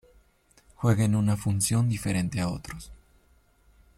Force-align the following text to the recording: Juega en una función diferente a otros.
Juega 0.77 1.05
en 1.05 1.13
una 1.15 1.37
función 1.37 1.87
diferente 1.87 2.39
a 2.41 2.49
otros. 2.49 2.91